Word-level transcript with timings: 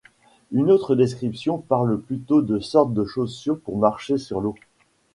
Une 0.51 0.71
autre 0.71 0.95
description 0.95 1.59
parle 1.59 2.01
plutôt 2.01 2.41
de 2.41 2.59
sorte 2.59 2.91
de 2.91 3.05
chaussures 3.05 3.59
pour 3.61 3.77
marcher 3.77 4.17
sur 4.17 4.41
l'eau. 4.41 4.55